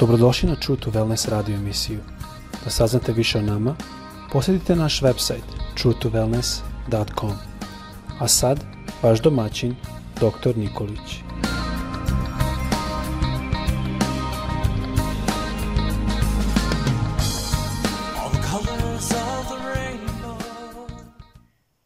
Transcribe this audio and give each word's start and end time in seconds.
Dobrodošli 0.00 0.48
na 0.48 0.56
True 0.56 0.80
to 0.80 0.90
Wellness 0.90 1.28
radio 1.28 1.56
emisiju. 1.56 1.98
Da 2.64 2.70
saznate 2.70 3.12
više 3.12 3.38
o 3.38 3.42
nama, 3.42 3.76
posjetite 4.32 4.76
naš 4.76 5.00
website 5.00 5.42
truetowellness.com. 5.76 7.32
A 8.20 8.28
sad, 8.28 8.64
vaš 9.02 9.20
domaćin, 9.20 9.76
dr. 10.14 10.56
Nikolić. 10.56 11.18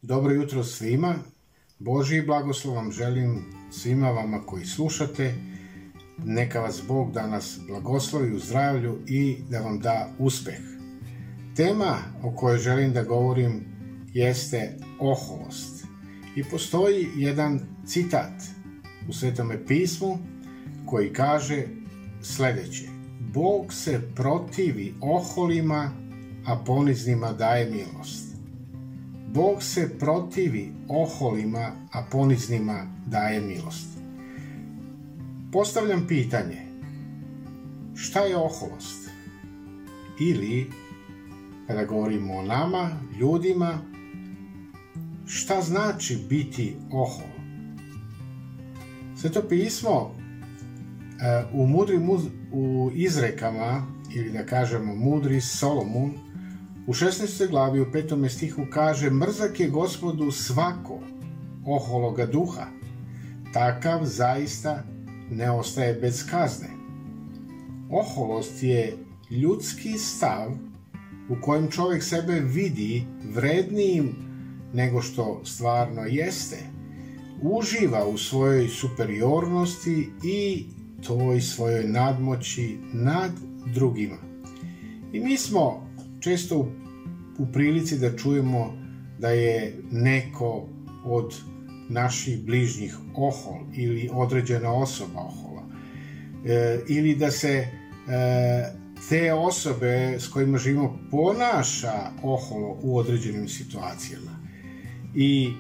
Dobro 0.03 0.33
jutro 0.33 0.65
svima. 0.65 1.15
Božji 1.79 2.23
blagoslov 2.23 2.75
vam 2.75 2.93
želim 2.93 3.45
svima 3.71 4.11
vama 4.11 4.47
koji 4.47 4.65
slušate. 4.65 5.54
Neka 6.19 6.61
vas 6.61 6.83
Bog 6.89 7.13
danas 7.13 7.59
blagoslovi 7.69 8.35
u 8.35 8.39
zdravlju 8.39 8.99
i 9.07 9.37
da 9.51 9.61
vam 9.61 9.81
da 9.81 10.09
uspeh. 10.19 10.61
Tema 11.57 11.97
o 12.23 12.31
kojoj 12.37 12.59
želim 12.59 12.93
da 12.93 13.03
govorim 13.03 13.65
jeste 14.13 14.77
oholost. 15.01 15.85
I 16.37 16.45
postoji 16.45 17.09
jedan 17.17 17.61
citat 17.87 18.33
u 19.09 19.13
Svetome 19.13 19.67
pismu 19.67 20.19
koji 20.87 21.13
kaže 21.13 21.63
sledeće. 22.23 22.89
Bog 23.35 23.73
se 23.73 24.01
protivi 24.15 24.95
oholima, 25.01 25.91
a 26.47 26.57
poniznima 26.67 27.33
daje 27.33 27.71
milost. 27.71 28.37
Bog 29.29 29.63
se 29.63 29.99
protivi 29.99 30.73
oholima, 30.89 31.73
a 31.93 32.03
poniznima 32.11 32.87
daje 33.07 33.41
milost. 33.41 33.94
Postavljam 35.55 36.07
pitanje, 36.09 36.57
šta 37.95 38.21
je 38.21 38.37
oholost? 38.37 39.11
Ili, 40.21 40.71
kada 41.67 41.85
govorimo 41.85 42.35
o 42.35 42.43
nama, 42.43 42.91
ljudima, 43.21 43.79
šta 45.27 45.63
znači 45.63 46.19
biti 46.29 46.77
ohol? 46.93 47.29
Sveto 49.17 49.43
pismo 49.49 50.11
e, 50.11 51.45
u 51.53 51.67
mudrim 51.67 52.11
u 52.53 52.91
izrekama, 52.95 53.87
ili 54.15 54.33
da 54.33 54.47
kažemo 54.47 54.95
mudri 54.95 55.41
Solomon, 55.41 56.13
u 56.87 56.93
16. 56.93 57.51
glavi 57.51 57.81
u 57.81 57.87
5. 57.87 58.29
stihu 58.29 58.63
kaže 58.71 59.11
Mrzak 59.11 59.61
je 59.61 59.69
gospodu 59.69 60.31
svako 60.31 61.01
ohologa 61.67 62.27
duha, 62.27 62.67
takav 63.53 64.05
zaista 64.05 64.94
ne 65.31 65.51
ostaje 65.51 65.95
bez 65.95 66.27
kazne. 66.31 66.69
Oholost 67.91 68.63
je 68.63 68.97
ljudski 69.31 69.99
stav 69.99 70.51
u 71.29 71.37
kojem 71.43 71.71
čovjek 71.71 72.03
sebe 72.03 72.41
vidi 72.41 73.07
vrednijim 73.35 74.15
nego 74.75 75.03
što 75.03 75.41
stvarno 75.45 76.03
jeste. 76.03 76.57
Uživa 77.43 78.07
u 78.07 78.19
svojoj 78.19 78.69
superiornosti 78.69 80.09
i 80.25 80.67
toj 81.07 81.41
svojoj 81.41 81.85
nadmoći 81.85 82.79
nad 82.93 83.31
drugima. 83.75 84.17
I 85.13 85.21
mi 85.21 85.37
smo 85.37 85.91
često 86.21 86.59
u, 87.39 87.47
prilici 87.53 87.99
da 87.99 88.17
čujemo 88.17 88.73
da 89.19 89.29
je 89.29 89.77
neko 89.91 90.67
od 91.05 91.35
naših 91.89 92.45
bližnjih 92.45 92.97
ohol 93.15 93.61
ili 93.75 94.11
određena 94.13 94.73
osoba 94.73 95.21
ohola. 95.21 95.63
E, 96.47 96.81
ili 96.89 97.15
da 97.15 97.31
se 97.31 97.49
e, 97.49 97.69
te 99.09 99.33
osobe 99.33 100.17
s 100.19 100.29
kojima 100.29 100.59
živimo 100.59 100.99
ponaša 101.11 102.11
oholo 102.23 102.79
u 102.83 102.99
određenim 102.99 103.49
situacijama. 103.49 104.31
I 105.15 105.53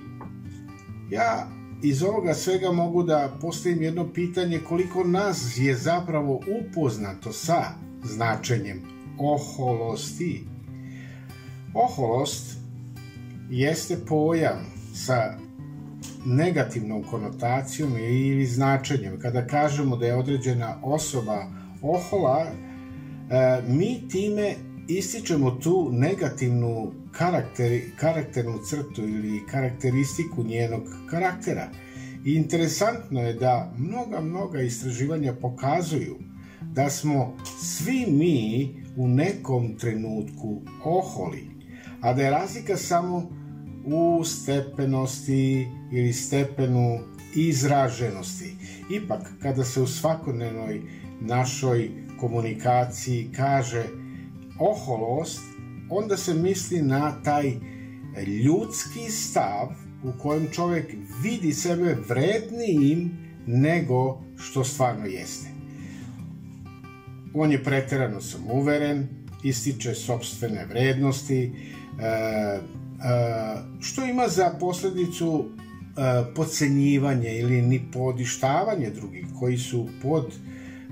ja 1.11 1.49
iz 1.83 2.03
ovoga 2.03 2.35
svega 2.35 2.73
mogu 2.73 3.03
da 3.03 3.37
postavim 3.41 3.83
jedno 3.83 4.13
pitanje 4.13 4.61
koliko 4.69 5.05
nas 5.05 5.59
je 5.59 5.77
zapravo 5.77 6.41
upoznato 6.61 7.33
sa 7.33 7.65
značenjem 8.05 8.83
oholosti? 9.19 10.45
Oholost 11.75 12.57
jeste 13.51 13.97
pojam 14.07 14.67
sa 14.95 15.39
negativnom 16.25 17.03
konotacijom 17.03 17.97
ili 17.97 18.47
značenjem. 18.47 19.19
Kada 19.19 19.47
kažemo 19.47 19.97
da 19.97 20.07
je 20.07 20.17
određena 20.17 20.77
osoba 20.83 21.47
ohola, 21.83 22.47
e, 22.47 23.63
mi 23.69 24.09
time 24.09 24.55
ističemo 24.89 25.51
tu 25.51 25.89
negativnu 25.93 26.93
karakter, 27.13 27.81
karakternu 27.97 28.59
crtu 28.59 29.03
ili 29.03 29.47
karakteristiku 29.51 30.45
njenog 30.45 30.83
karaktera. 31.11 31.69
I 32.25 32.35
interesantno 32.35 33.21
je 33.21 33.35
da 33.35 33.73
mnoga, 33.79 34.21
mnoga 34.21 34.61
istraživanja 34.61 35.33
pokazuju 35.33 36.17
da 36.73 36.91
smo 36.91 37.37
svi 37.63 38.07
mi 38.09 38.69
u 38.97 39.09
nekom 39.09 39.75
trenutku 39.79 40.63
oholi, 40.85 41.47
a 42.01 42.13
da 42.13 42.23
je 42.23 42.31
razlika 42.31 42.77
samo 42.77 43.44
u 43.87 44.25
stepenosti 44.25 45.69
ili 45.93 46.13
stepenu 46.13 46.99
izraženosti. 47.37 48.57
Ipak, 48.91 49.33
kada 49.43 49.65
se 49.65 49.81
u 49.81 49.87
svakodnevnoj 49.87 50.83
našoj 51.21 51.91
komunikaciji 52.21 53.31
kaže 53.37 53.85
oholost, 54.59 55.41
onda 55.91 56.17
se 56.17 56.35
misli 56.35 56.83
na 56.83 57.23
taj 57.23 57.53
ljudski 58.45 59.11
stav 59.11 59.69
u 60.05 60.13
kojem 60.23 60.49
čovjek 60.53 60.95
vidi 61.23 61.53
sebe 61.53 61.97
vrednijim 62.09 63.11
nego 63.47 64.23
što 64.39 64.65
stvarno 64.65 65.07
jeste. 65.07 65.49
On 67.35 67.53
je 67.53 67.65
preterano 67.65 68.21
samouveren, 68.21 69.09
ističe 69.43 69.95
sobstvene 69.95 70.67
vrednosti, 70.67 71.53
e, 72.01 72.59
što 73.81 74.05
ima 74.05 74.29
za 74.29 74.51
posledicu 74.61 75.45
podcenjivanje 76.35 77.39
ili 77.39 77.63
ni 77.63 77.83
podištavanje 77.93 78.91
drugih 78.91 79.27
koji 79.39 79.59
su 79.59 79.89
pod, 80.03 80.35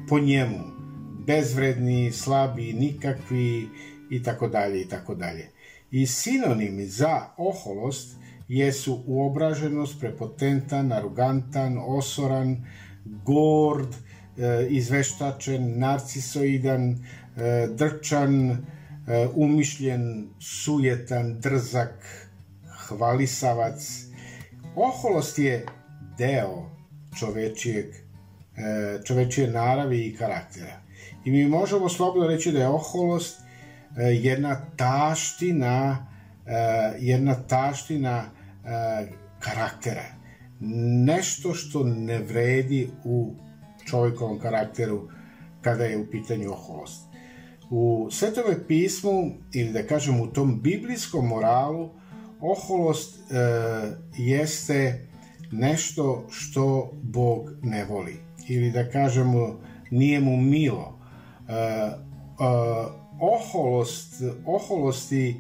po 0.09 0.19
njemu 0.19 0.59
bezvredni, 1.27 2.13
slabi, 2.13 2.73
nikakvi 2.73 3.69
i 4.11 4.23
tako 4.23 4.49
dalje 4.49 4.81
i 4.81 4.89
tako 4.89 5.15
dalje. 5.15 5.49
I 5.91 6.07
sinonimi 6.07 6.87
za 6.87 7.21
oholost 7.37 8.17
jesu 8.49 9.03
uobraženost, 9.07 10.01
prepotentan, 10.01 10.93
arogantan, 10.93 11.79
osoran, 11.87 12.65
gord, 13.05 13.95
e, 14.39 14.67
izveštačen, 14.71 15.79
narcisoidan, 15.79 16.91
e, 16.91 17.69
drčan, 17.77 18.51
E, 18.51 18.82
umišljen, 19.35 20.29
sujetan, 20.41 21.41
drzak, 21.41 22.29
hvalisavac. 22.89 24.05
Oholost 24.77 25.39
je 25.39 25.67
deo 26.19 26.71
čovečijeg, 27.19 27.87
e, 27.87 29.01
čovečije 29.05 29.51
naravi 29.51 30.07
i 30.07 30.17
karaktera. 30.17 30.81
I 31.25 31.31
mi 31.31 31.49
možemo 31.49 31.89
slobodno 31.89 32.29
reći 32.29 32.53
da 32.53 32.59
je 32.59 32.69
oholost 32.69 33.41
e, 33.41 34.03
jedna 34.03 34.61
taština 34.77 36.07
jedna 36.99 37.35
taština 37.35 38.25
karaktera. 39.39 40.05
Nešto 41.05 41.55
što 41.55 41.85
ne 41.85 42.19
vredi 42.19 42.91
u 43.05 43.35
čovjekovom 43.85 44.39
karakteru 44.39 45.09
kada 45.61 45.85
je 45.85 45.99
u 45.99 46.11
pitanju 46.11 46.53
oholost. 46.53 47.12
U 47.75 48.09
Svetome 48.11 48.67
pismu, 48.69 49.31
ili 49.53 49.73
da 49.73 49.87
kažem 49.87 50.21
u 50.21 50.27
tom 50.27 50.61
biblijskom 50.63 51.27
moralu, 51.27 51.91
oholost 52.41 53.19
e, 53.19 53.35
jeste 54.17 55.07
nešto 55.53 56.27
što 56.31 56.93
Bog 57.03 57.51
ne 57.63 57.85
voli. 57.85 58.17
Ili 58.49 58.71
da 58.71 58.91
kažemo, 58.91 59.61
nije 59.91 60.21
mu 60.21 60.37
milo. 60.37 60.99
E, 61.49 61.53
e, 61.53 61.95
oholost, 63.21 64.23
oholosti 64.47 65.37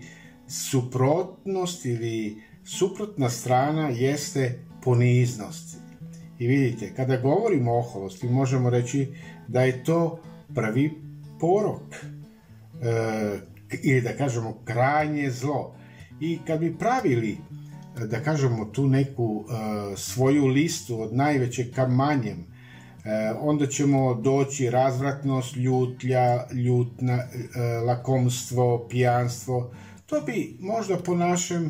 suprotnost 0.48 1.84
ili 1.84 2.42
suprotna 2.64 3.30
strana 3.30 3.88
jeste 3.88 4.64
poniznost. 4.84 5.76
I 6.38 6.46
vidite, 6.46 6.94
kada 6.94 7.16
govorimo 7.16 7.72
o 7.72 7.78
oholosti, 7.78 8.28
možemo 8.28 8.70
reći 8.70 9.08
da 9.48 9.62
je 9.62 9.84
to 9.84 10.18
pravi 10.54 10.90
porok 11.40 11.82
e, 12.82 13.38
ili 13.82 14.00
da 14.00 14.16
kažemo 14.16 14.58
krajnje 14.64 15.30
zlo. 15.30 15.74
I 16.20 16.38
kad 16.46 16.60
bi 16.60 16.78
pravili 16.78 17.38
da 18.06 18.20
kažemo 18.20 18.64
tu 18.64 18.86
neku 18.88 19.44
e, 19.44 19.96
svoju 19.96 20.46
listu 20.46 21.00
od 21.00 21.14
najvećeg 21.14 21.74
ka 21.74 21.88
manjem, 21.88 22.52
onda 23.40 23.66
ćemo 23.66 24.14
doći 24.14 24.70
razvratnost, 24.70 25.56
ljutlja, 25.56 26.46
ljutna, 26.52 27.14
e, 27.14 27.60
lakomstvo, 27.62 28.88
pijanstvo. 28.88 29.72
To 30.06 30.20
bi 30.20 30.56
možda 30.60 30.96
po 30.96 31.14
našem 31.14 31.64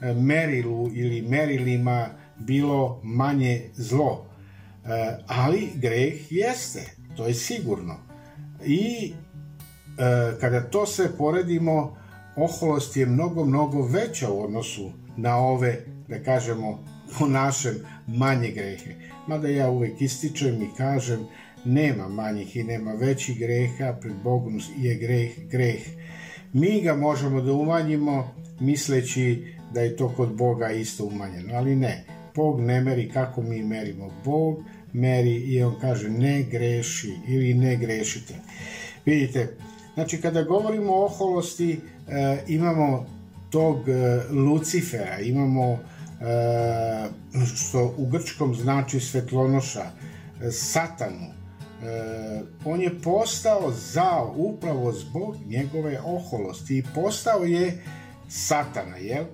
e, 0.00 0.14
merilu 0.14 0.90
ili 0.92 1.22
merilima 1.22 2.08
bilo 2.38 3.00
manje 3.04 3.70
zlo. 3.74 4.24
Ali 5.26 5.68
greh 5.74 6.32
jeste, 6.32 6.80
to 7.16 7.26
je 7.26 7.34
sigurno. 7.34 7.96
I 8.64 9.12
kada 10.40 10.60
to 10.60 10.86
sve 10.86 11.08
poredimo, 11.18 11.96
oholost 12.36 12.96
je 12.96 13.06
mnogo, 13.06 13.44
mnogo 13.44 13.82
veća 13.82 14.30
u 14.30 14.44
odnosu 14.44 14.92
na 15.16 15.36
ove, 15.36 15.80
da 16.08 16.22
kažemo, 16.22 16.84
po 17.18 17.26
našem 17.26 17.74
manje 18.06 18.50
grehe. 18.50 18.94
Mada 19.26 19.48
ja 19.48 19.70
uvek 19.70 20.00
ističem 20.00 20.62
i 20.62 20.68
kažem, 20.76 21.26
nema 21.64 22.08
manjih 22.08 22.56
i 22.56 22.62
nema 22.62 22.92
većih 22.92 23.38
greha, 23.38 23.92
pred 24.00 24.14
Bogom 24.24 24.60
je 24.78 24.94
greh, 24.94 25.30
greh. 25.50 25.80
Mi 26.52 26.80
ga 26.80 26.94
možemo 26.94 27.40
da 27.40 27.52
umanjimo 27.52 28.34
misleći 28.60 29.44
da 29.74 29.80
je 29.80 29.96
to 29.96 30.08
kod 30.08 30.32
Boga 30.32 30.70
isto 30.70 31.04
umanjeno, 31.04 31.54
ali 31.54 31.76
ne. 31.76 32.04
Bog 32.34 32.60
ne 32.60 32.80
meri 32.80 33.10
kako 33.10 33.42
mi 33.42 33.62
merimo. 33.64 34.10
Bog 34.24 34.62
meri 34.92 35.34
i 35.34 35.62
on 35.62 35.74
kaže 35.80 36.08
ne 36.10 36.42
greši 36.42 37.12
ili 37.28 37.54
ne 37.54 37.76
grešite. 37.76 38.34
Vidite, 39.06 39.56
znači 39.98 40.20
kada 40.20 40.42
govorimo 40.42 40.92
o 40.92 41.04
oholosti, 41.04 41.80
e, 42.08 42.44
imamo 42.48 43.06
tog 43.50 43.88
e, 43.88 44.22
Lucifera, 44.30 45.18
imamo 45.20 45.72
e, 45.72 45.78
što 47.56 47.94
u 47.96 48.06
grčkom 48.06 48.54
znači 48.54 49.00
svetlonoša, 49.00 49.90
satanu, 50.52 51.26
on 52.64 52.80
je 52.80 53.00
postao 53.02 53.72
zao 53.72 54.34
upravo 54.36 54.92
zbog 54.92 55.36
njegove 55.46 56.00
oholosti 56.04 56.78
i 56.78 56.84
postao 56.94 57.44
je 57.44 57.82
satana, 58.28 58.96
jel? 58.96 59.24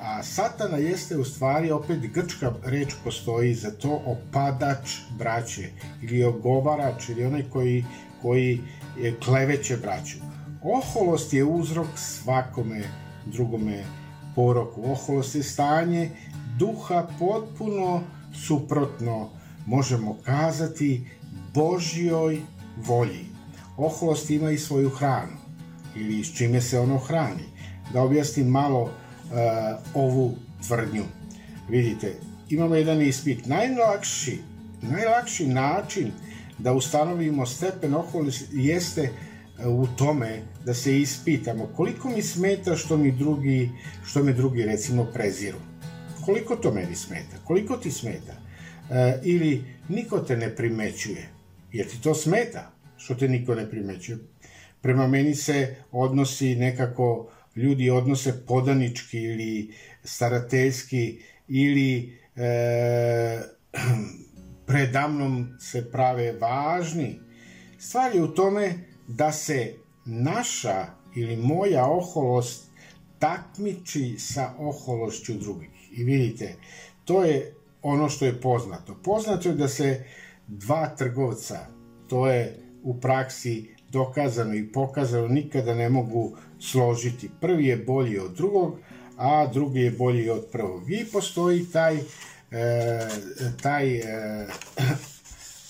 A 0.00 0.22
satana 0.22 0.76
jeste 0.76 1.16
u 1.16 1.24
stvari, 1.24 1.70
opet 1.70 1.98
grčka 2.14 2.52
reč 2.64 2.94
postoji 3.04 3.54
za 3.54 3.70
to 3.70 4.02
opadač 4.06 4.98
braće 5.18 5.68
ili 6.02 6.24
ogovarač 6.24 7.08
ili 7.08 7.24
onaj 7.24 7.42
koji, 7.52 7.84
koji 8.22 8.60
kleveće 9.24 9.76
braću. 9.76 10.16
Oholost 10.62 11.32
je 11.32 11.44
uzrok 11.44 11.88
svakome 11.96 12.82
drugome 13.26 13.84
poroku. 14.34 14.82
Oholost 14.92 15.34
je 15.34 15.42
stanje 15.42 16.10
duha 16.58 17.06
potpuno 17.18 18.02
suprotno, 18.46 19.30
možemo 19.66 20.16
kazati, 20.24 21.10
Božjoj 21.54 22.40
volji. 22.76 23.26
Oholost 23.76 24.30
ima 24.30 24.50
i 24.50 24.58
svoju 24.58 24.90
hranu, 24.90 25.36
ili 25.96 26.24
s 26.24 26.36
čime 26.36 26.60
se 26.60 26.78
ono 26.78 26.98
hrani. 26.98 27.44
Da 27.92 28.02
objasnim 28.02 28.46
malo 28.46 28.82
uh, 28.82 28.90
ovu 29.94 30.34
tvrdnju. 30.66 31.04
Vidite, 31.68 32.14
imamo 32.48 32.74
jedan 32.74 33.02
ispit. 33.02 33.46
Najlakši, 33.46 34.38
najlakši 34.82 35.46
način 35.46 36.12
da 36.62 36.72
ustanovimo 36.72 37.46
stepen 37.46 37.94
oholosti 37.94 38.44
jeste 38.52 39.02
e, 39.02 39.68
u 39.68 39.86
tome 39.98 40.42
da 40.64 40.74
se 40.74 41.00
ispitamo. 41.00 41.66
Koliko 41.66 42.08
mi 42.08 42.22
smeta 42.22 42.76
što 42.76 42.96
mi 42.96 43.12
drugi, 43.12 43.70
što 44.06 44.22
me 44.22 44.32
drugi 44.32 44.62
recimo 44.62 45.04
preziru? 45.04 45.58
Koliko 46.24 46.56
to 46.56 46.72
meni 46.72 46.96
smeta, 46.96 47.36
koliko 47.44 47.76
ti 47.76 47.90
smeta, 47.90 48.32
e, 48.90 49.20
ili 49.24 49.64
niko 49.88 50.18
te 50.18 50.36
ne 50.36 50.56
primećuje, 50.56 51.28
jer 51.72 51.88
ti 51.88 52.02
to 52.02 52.14
smeta 52.14 52.72
što 52.96 53.14
te 53.14 53.28
niko 53.28 53.54
ne 53.54 53.70
primećuje. 53.70 54.18
Prema 54.80 55.06
meni 55.06 55.34
se 55.34 55.76
odnosi 55.92 56.56
nekako, 56.56 57.30
ljudi 57.56 57.90
odnose 57.90 58.46
podanički 58.46 59.18
ili 59.18 59.74
starateljski 60.04 61.22
ili 61.48 62.18
e, 62.36 63.40
predamnom 64.70 65.48
se 65.58 65.90
prave 65.90 66.32
važni. 66.32 67.20
Stvar 67.78 68.14
je 68.14 68.22
u 68.22 68.34
tome 68.34 68.74
da 69.08 69.32
se 69.32 69.74
naša 70.04 70.86
ili 71.14 71.36
moja 71.36 71.86
oholost 71.86 72.70
takmiči 73.18 74.18
sa 74.18 74.54
ohološću 74.58 75.34
drugih. 75.34 75.98
I 75.98 76.04
vidite, 76.04 76.54
to 77.04 77.24
je 77.24 77.54
ono 77.82 78.08
što 78.08 78.24
je 78.24 78.40
poznato. 78.40 78.96
Poznato 79.04 79.48
je 79.48 79.54
da 79.54 79.68
se 79.68 80.04
dva 80.46 80.86
trgovca, 80.88 81.66
to 82.08 82.26
je 82.26 82.56
u 82.82 83.00
praksi 83.00 83.74
dokazano 83.92 84.54
i 84.54 84.72
pokazano, 84.72 85.28
nikada 85.28 85.74
ne 85.74 85.88
mogu 85.88 86.36
složiti. 86.58 87.30
Prvi 87.40 87.66
je 87.66 87.76
bolji 87.76 88.18
od 88.18 88.36
drugog, 88.36 88.78
a 89.16 89.46
drugi 89.46 89.80
je 89.80 89.90
bolji 89.90 90.30
od 90.30 90.46
prvog. 90.52 90.90
I 90.90 91.04
postoji 91.12 91.66
taj, 91.72 91.98
taj 93.62 93.96
e, 93.98 94.46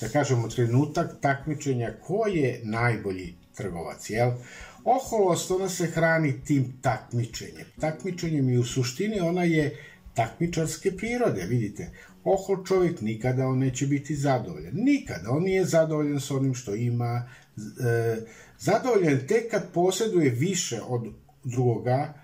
da 0.01 0.09
kažemo, 0.09 0.49
trenutak 0.49 1.21
takmičenja 1.21 1.93
ko 2.03 2.27
je 2.27 2.61
najbolji 2.65 3.35
trgovac, 3.57 4.11
jel? 4.11 4.31
Oholost, 4.85 5.51
ona 5.51 5.69
se 5.69 5.87
hrani 5.87 6.45
tim 6.45 6.73
takmičenjem. 6.83 7.67
Takmičenjem 7.81 8.49
i 8.49 8.59
u 8.59 8.65
suštini 8.65 9.21
ona 9.21 9.45
je 9.45 9.77
takmičarske 10.15 10.97
prirode, 10.97 11.45
vidite. 11.45 11.91
Ohol 12.25 12.65
čovjek 12.65 13.01
nikada 13.01 13.47
on 13.47 13.59
neće 13.59 13.87
biti 13.87 14.17
zadovoljan. 14.17 14.73
Nikada. 14.75 15.31
On 15.31 15.43
nije 15.43 15.65
zadovoljan 15.65 16.21
s 16.21 16.31
onim 16.31 16.55
što 16.55 16.75
ima. 16.75 17.29
E, 17.57 18.17
zadovoljan 18.59 19.21
tek 19.29 19.51
kad 19.51 19.73
posjeduje 19.73 20.31
više 20.31 20.81
od 20.89 21.09
drugoga, 21.45 22.15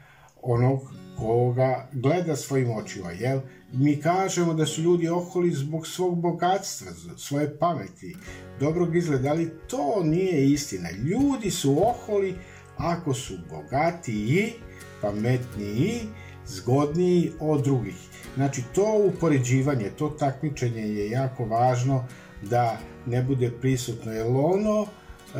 onog 0.46 0.80
koga 1.18 1.88
gleda 1.92 2.36
svojim 2.36 2.70
očima, 2.70 3.10
jel? 3.10 3.40
Mi 3.72 3.96
kažemo 4.00 4.54
da 4.54 4.66
su 4.66 4.82
ljudi 4.82 5.08
oholi 5.08 5.50
zbog 5.50 5.86
svog 5.86 6.20
bogatstva, 6.20 6.92
svoje 7.16 7.58
pameti, 7.58 8.16
dobrog 8.60 8.96
izgleda, 8.96 9.30
ali 9.30 9.50
to 9.68 10.02
nije 10.04 10.46
istina. 10.46 10.90
Ljudi 10.90 11.50
su 11.50 11.88
oholi 11.88 12.34
ako 12.76 13.14
su 13.14 13.34
bogatiji, 13.50 14.52
pametniji, 15.00 16.00
zgodniji 16.46 17.32
od 17.40 17.64
drugih. 17.64 17.96
Znači, 18.34 18.62
to 18.74 19.02
upoređivanje, 19.14 19.90
to 19.98 20.08
takmičenje 20.08 20.82
je 20.82 21.10
jako 21.10 21.44
važno 21.44 22.04
da 22.42 22.78
ne 23.06 23.22
bude 23.22 23.50
prisutno, 23.60 24.12
jer 24.12 24.26
ono 24.26 24.80
uh, 24.80 24.86
uh, 24.86 25.38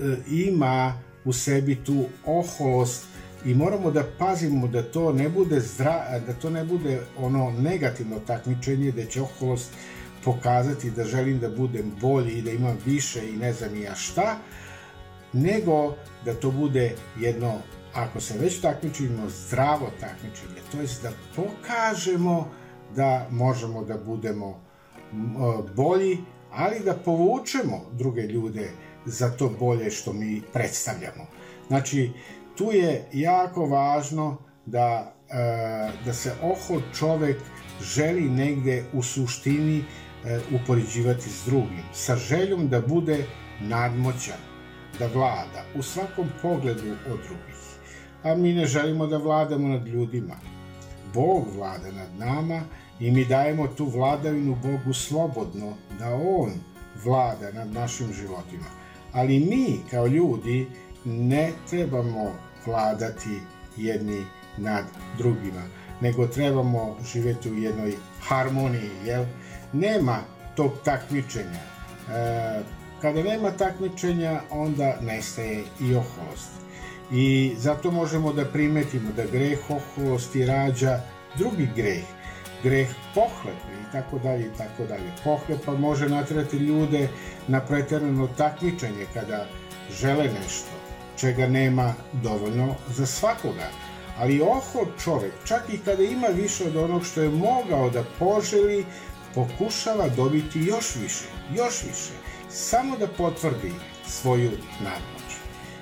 uh, 0.00 0.32
ima 0.32 1.02
u 1.24 1.32
sebi 1.32 1.84
tu 1.84 2.04
oholost 2.26 3.13
i 3.44 3.54
moramo 3.54 3.90
da 3.90 4.04
pazimo 4.18 4.68
da 4.68 4.82
to 4.82 5.12
ne 5.12 5.28
bude 5.28 5.60
zdra, 5.60 6.20
da 6.26 6.32
to 6.32 6.50
ne 6.50 6.64
bude 6.64 7.00
ono 7.18 7.50
negativno 7.50 8.18
takmičenje, 8.26 8.92
da 8.92 9.04
će 9.04 9.22
oholost 9.22 9.72
pokazati 10.24 10.90
da 10.90 11.04
želim 11.04 11.38
da 11.38 11.48
budem 11.48 11.92
bolji 12.00 12.32
i 12.32 12.42
da 12.42 12.50
imam 12.50 12.78
više 12.86 13.28
i 13.28 13.36
ne 13.36 13.52
znam 13.52 13.82
ja 13.82 13.94
šta, 13.94 14.36
nego 15.32 15.94
da 16.24 16.34
to 16.34 16.50
bude 16.50 16.96
jedno 17.20 17.58
ako 17.94 18.20
se 18.20 18.38
već 18.38 18.60
takmičimo, 18.60 19.28
zdravo 19.28 19.90
takmičenje, 20.00 20.60
to 20.72 20.80
jest 20.80 21.02
da 21.02 21.10
pokažemo 21.36 22.50
da 22.96 23.26
možemo 23.30 23.84
da 23.84 23.98
budemo 23.98 24.60
bolji, 25.76 26.18
ali 26.52 26.80
da 26.84 26.94
povučemo 26.94 27.80
druge 27.92 28.22
ljude 28.22 28.70
za 29.06 29.30
to 29.30 29.48
bolje 29.60 29.90
što 29.90 30.12
mi 30.12 30.42
predstavljamo. 30.52 31.26
Znači, 31.68 32.10
tu 32.56 32.72
je 32.72 33.08
jako 33.12 33.66
važno 33.66 34.36
da, 34.66 35.14
e, 35.30 36.04
da 36.04 36.12
se 36.12 36.32
ohol 36.42 36.80
čovek 36.98 37.40
želi 37.82 38.28
negde 38.28 38.84
u 38.92 39.02
suštini 39.02 39.78
e, 39.78 40.40
upoređivati 40.54 41.30
s 41.30 41.46
drugim, 41.46 41.82
sa 41.92 42.16
željom 42.16 42.68
da 42.68 42.80
bude 42.80 43.26
nadmoćan, 43.60 44.40
da 44.98 45.06
vlada 45.06 45.64
u 45.74 45.82
svakom 45.82 46.28
pogledu 46.42 46.90
od 47.10 47.18
drugih 47.26 47.54
a 48.24 48.34
mi 48.34 48.52
ne 48.52 48.66
želimo 48.66 49.06
da 49.06 49.16
vladamo 49.16 49.68
nad 49.68 49.86
ljudima. 49.86 50.34
Bog 51.14 51.44
vlada 51.56 51.92
nad 51.92 52.18
nama 52.18 52.62
i 53.00 53.10
mi 53.10 53.24
dajemo 53.24 53.66
tu 53.66 53.84
vladavinu 53.84 54.56
Bogu 54.62 54.92
slobodno, 54.92 55.72
da 55.98 56.14
On 56.14 56.52
vlada 57.04 57.52
nad 57.52 57.72
našim 57.72 58.06
životima. 58.12 58.64
Ali 59.12 59.38
mi, 59.38 59.78
kao 59.90 60.06
ljudi, 60.06 60.66
ne 61.04 61.52
trebamo 61.70 62.32
vladati 62.66 63.40
jedni 63.76 64.24
nad 64.56 64.84
drugima, 65.18 65.62
nego 66.00 66.26
trebamo 66.26 66.96
živeti 67.12 67.50
u 67.50 67.58
jednoj 67.58 67.94
harmoniji, 68.20 68.90
jel? 69.04 69.24
Nema 69.72 70.18
tog 70.56 70.72
takmičenja. 70.84 71.60
E, 72.14 72.62
kada 73.02 73.22
nema 73.22 73.50
takmičenja, 73.50 74.40
onda 74.50 74.96
nestaje 75.00 75.64
i 75.80 75.94
oholost. 75.94 76.50
I 77.12 77.54
zato 77.58 77.90
možemo 77.90 78.32
da 78.32 78.44
primetimo 78.44 79.12
da 79.16 79.26
greh 79.26 79.58
oholosti 79.70 80.46
rađa 80.46 81.00
drugi 81.38 81.68
greh. 81.76 82.04
greh 82.62 82.88
pohlepe 83.14 83.72
i 83.82 83.92
tako 83.92 84.18
dalje 84.18 84.46
i 84.46 84.58
tako 84.58 84.86
dalje. 84.88 85.12
Pohlepa 85.24 85.72
može 85.72 86.08
natrati 86.08 86.56
ljude 86.56 87.08
na 87.48 87.60
preterano 87.60 88.28
takmičenje 88.36 89.06
kada 89.14 89.46
žele 90.00 90.24
nešto, 90.24 90.70
čega 91.16 91.46
nema 91.46 91.94
dovoljno 92.12 92.74
za 92.88 93.06
svakoga. 93.06 93.68
Ali 94.18 94.40
ohol 94.40 94.86
čovek, 95.04 95.32
čak 95.44 95.62
i 95.72 95.78
kada 95.78 96.02
ima 96.02 96.26
više 96.26 96.64
od 96.64 96.76
onog 96.76 97.04
što 97.06 97.22
je 97.22 97.28
mogao 97.28 97.90
da 97.90 98.04
poželi, 98.18 98.86
pokušava 99.34 100.08
dobiti 100.08 100.60
još 100.60 100.96
više, 100.96 101.24
još 101.54 101.82
više, 101.82 102.12
samo 102.48 102.96
da 102.96 103.06
potvrdi 103.06 103.72
svoju 104.06 104.50
nadmoć. 104.80 105.34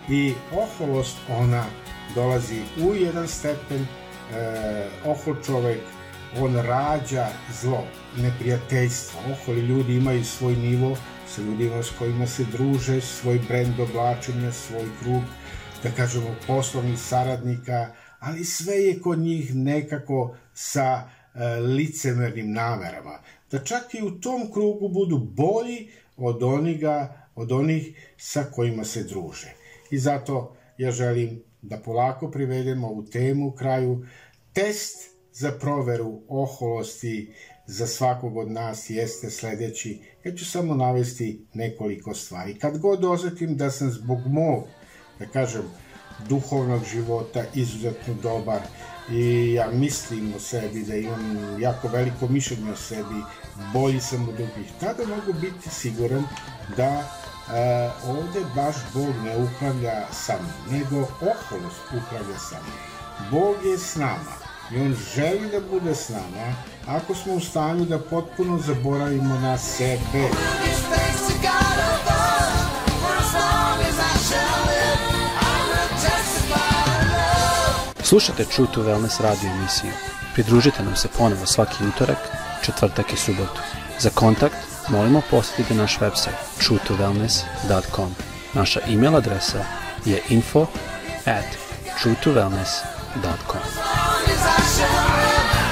I 0.08 0.34
oholost, 0.52 1.16
ona 1.28 1.64
dolazi 2.14 2.60
u 2.82 2.94
jedan 2.94 3.28
stepen, 3.28 3.80
e, 3.80 4.88
ohol 5.04 5.34
čovek, 5.46 5.80
on 6.40 6.56
rađa 6.56 7.26
zlo, 7.60 7.84
neprijateljstvo. 8.16 9.20
Oholi 9.32 9.60
ljudi 9.60 9.96
imaju 9.96 10.24
svoj 10.24 10.56
nivo 10.56 10.96
sa 11.34 11.42
ljudima 11.42 11.82
s 11.82 11.90
kojima 11.98 12.26
se 12.26 12.44
druže, 12.52 13.00
svoj 13.00 13.40
brend 13.48 13.80
oblačenja, 13.80 14.52
svoj 14.52 14.88
krug, 15.02 15.22
da 15.82 15.90
kažemo, 15.90 16.34
poslovnih 16.46 16.98
saradnika, 16.98 17.94
ali 18.18 18.44
sve 18.44 18.74
je 18.74 19.00
kod 19.00 19.18
njih 19.18 19.54
nekako 19.54 20.36
sa 20.54 21.02
e, 21.34 21.46
licemernim 21.60 22.52
namerama. 22.52 23.18
Da 23.50 23.64
čak 23.64 23.94
i 23.94 24.02
u 24.02 24.10
tom 24.20 24.52
krugu 24.52 24.88
budu 24.88 25.18
bolji 25.18 25.88
od 26.16 26.42
oniga, 26.42 27.26
od 27.34 27.52
onih 27.52 28.12
sa 28.16 28.44
kojima 28.44 28.84
se 28.84 29.04
druže. 29.04 29.54
I 29.90 29.98
zato 29.98 30.56
ja 30.78 30.90
želim 30.90 31.42
da 31.62 31.78
polako 31.78 32.30
privedemo 32.30 32.88
ovu 32.88 33.04
temu 33.04 33.48
u 33.48 33.52
kraju. 33.52 34.06
Test 34.52 35.11
za 35.32 35.52
proveru 35.52 36.20
oholosti 36.28 37.34
za 37.66 37.86
svakog 37.86 38.36
od 38.36 38.50
nas 38.50 38.90
jeste 38.90 39.30
sledeći. 39.30 40.00
Ja 40.24 40.34
ću 40.34 40.46
samo 40.46 40.74
navesti 40.74 41.46
nekoliko 41.54 42.14
stvari. 42.14 42.58
Kad 42.58 42.78
god 42.78 43.04
ozetim 43.04 43.56
da 43.56 43.70
sam 43.70 43.90
zbog 43.90 44.18
mog, 44.26 44.64
da 45.18 45.26
kažem, 45.26 45.62
duhovnog 46.28 46.84
života 46.92 47.44
izuzetno 47.54 48.14
dobar 48.22 48.60
i 49.10 49.52
ja 49.52 49.70
mislim 49.70 50.34
o 50.36 50.38
sebi 50.38 50.82
da 50.82 50.96
imam 50.96 51.56
jako 51.60 51.88
veliko 51.88 52.28
mišljenje 52.28 52.72
o 52.72 52.76
sebi, 52.76 53.22
bolji 53.72 54.00
sam 54.00 54.28
od 54.28 54.34
drugih, 54.34 54.72
tada 54.80 55.06
mogu 55.06 55.40
biti 55.40 55.70
siguran 55.70 56.24
da 56.76 56.90
e, 56.92 57.90
ovde 58.06 58.40
baš 58.54 58.76
Bog 58.94 59.14
ne 59.24 59.36
upravlja 59.36 60.06
sa 60.12 60.38
mnom, 60.38 60.78
nego 60.78 61.00
oholost 61.00 61.80
upravlja 61.86 62.38
sa 62.38 62.56
mnom. 62.62 63.30
Bog 63.30 63.56
je 63.66 63.78
s 63.78 63.96
nama 63.96 64.51
i 64.74 64.80
On 64.80 64.96
želi 65.14 65.50
da 65.50 65.60
bude 65.70 65.94
s 65.94 66.08
nama 66.08 66.54
ako 66.86 67.14
smo 67.14 67.34
u 67.34 67.40
stanju 67.40 67.84
da 67.84 67.98
potpuno 67.98 68.58
zaboravimo 68.58 69.40
na 69.40 69.58
sebe. 69.58 70.28
Slušate 78.02 78.44
True 78.44 78.68
to 78.74 78.82
Wellness 78.82 79.22
radio 79.22 79.50
emisiju. 79.50 79.92
Pridružite 80.34 80.82
nam 80.82 80.96
se 80.96 81.08
ponovo 81.18 81.46
svaki 81.46 81.84
utorak, 81.84 82.18
četvrtak 82.62 83.12
i 83.12 83.16
subotu. 83.16 83.60
Za 83.98 84.10
kontakt 84.10 84.56
molimo 84.88 85.22
posjetite 85.30 85.74
naš 85.74 85.98
website 85.98 86.38
truetowellness.com. 86.60 88.14
Naša 88.54 88.80
e-mail 88.88 89.16
adresa 89.16 89.64
je 90.04 90.22
info 90.28 90.66
at 91.26 91.44
truetowellness.com. 92.02 94.11
I 94.44 94.60
should've 94.74 95.66
live. 95.66 95.71